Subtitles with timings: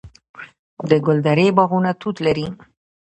[0.89, 2.47] د ګلدرې باغونه توت لري.